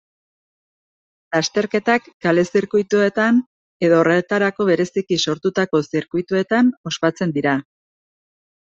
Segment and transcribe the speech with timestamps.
[1.35, 3.37] Lasterketak kale-zirkuituetan
[3.89, 7.57] edo horretarako bereziki sortutako zirkuituetan ospatzen dira.